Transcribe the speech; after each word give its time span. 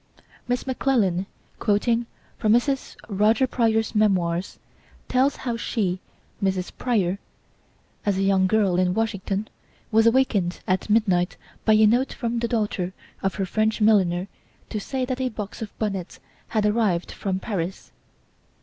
Miss 0.47 0.65
McClellan, 0.65 1.27
quoting 1.59 2.07
from 2.39 2.53
Mrs. 2.53 2.95
Roger 3.07 3.45
Pryor's 3.45 3.93
Memoirs, 3.93 4.57
tells 5.07 5.35
how 5.35 5.55
she, 5.55 5.99
Mrs. 6.43 6.71
Pryor, 6.75 7.19
as 8.03 8.17
a 8.17 8.23
young 8.23 8.47
girl 8.47 8.79
in 8.79 8.95
Washington, 8.95 9.47
was 9.91 10.07
awakened 10.07 10.59
at 10.67 10.89
midnight 10.89 11.37
by 11.65 11.73
a 11.73 11.85
note 11.85 12.13
from 12.13 12.39
the 12.39 12.47
daughter 12.47 12.93
of 13.21 13.35
her 13.35 13.45
French 13.45 13.79
milliner 13.79 14.27
to 14.71 14.79
say 14.79 15.05
that 15.05 15.21
a 15.21 15.29
box 15.29 15.61
of 15.61 15.77
bonnets 15.77 16.19
had 16.47 16.65
arrived 16.65 17.11
from 17.11 17.37
Paris. 17.39 17.91